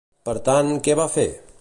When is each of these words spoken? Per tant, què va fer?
Per 0.29 0.33
tant, 0.47 0.73
què 0.89 0.97
va 1.03 1.09
fer? 1.19 1.27